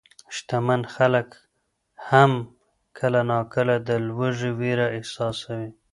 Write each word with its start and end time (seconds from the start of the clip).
شتمن 0.35 0.81
خلک 0.95 1.29
هم 2.09 2.31
کله 2.97 3.21
ناکله 3.31 3.75
د 3.87 3.89
لوږې 4.07 4.51
وېره 4.59 4.87
احساسوي. 4.97 5.69